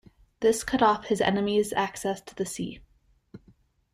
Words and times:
This 0.39 0.63
cut 0.63 0.81
off 0.81 1.05
his 1.09 1.21
enemies' 1.21 1.73
access 1.73 2.21
to 2.21 2.33
the 2.33 2.43
sea. 2.43 2.79